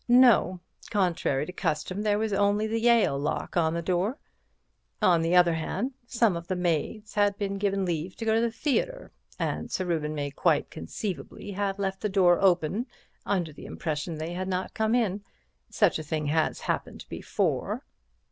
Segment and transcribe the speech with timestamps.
[0.07, 4.17] No; contrary to custom, there was only the Yale lock on the door.
[4.99, 8.41] On the other hand, some of the maids had been given leave to go to
[8.41, 12.87] the theatre, and Sir Reuben may quite conceivably have left the door open
[13.27, 15.23] under the impression they had not come in.
[15.69, 17.83] Such a thing has happened before."